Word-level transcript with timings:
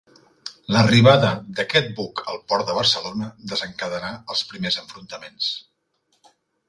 L'arribada 0.75 1.27
d'aquest 1.59 1.91
buc 1.99 2.23
al 2.33 2.41
Port 2.53 2.71
de 2.71 2.77
Barcelona 2.77 3.29
desencadenà 3.53 4.09
els 4.35 4.43
primers 4.55 4.79
enfrontaments. 4.85 5.51